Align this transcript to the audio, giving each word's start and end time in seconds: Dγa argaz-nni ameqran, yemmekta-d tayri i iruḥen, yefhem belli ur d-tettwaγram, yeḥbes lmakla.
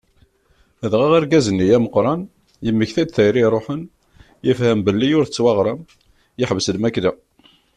Dγa 0.91 1.01
argaz-nni 1.17 1.67
ameqran, 1.77 2.21
yemmekta-d 2.65 3.09
tayri 3.15 3.39
i 3.41 3.45
iruḥen, 3.47 3.81
yefhem 4.47 4.79
belli 4.85 5.09
ur 5.19 5.25
d-tettwaγram, 5.25 5.79
yeḥbes 6.39 6.67
lmakla. 6.75 7.11